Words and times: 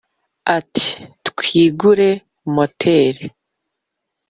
ati: 0.57 0.89
twigure 1.27 2.09
muteri, 2.53 3.25